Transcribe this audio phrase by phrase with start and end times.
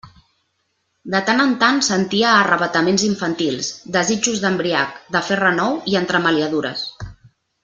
[1.15, 3.69] De tant en tant sentia arravataments infantils:
[3.99, 6.89] desitjos d'embriac, de fer renou i entremaliadures.